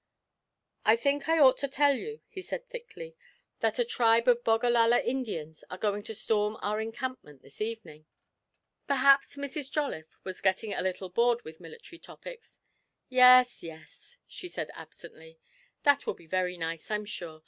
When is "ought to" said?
1.37-1.67